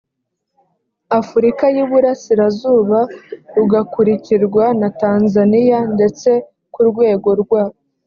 [1.19, 2.99] afurika y iburasirazuba
[3.55, 6.29] rugakurikirwa na tanzania ndetse
[6.73, 7.63] ku rwego rwa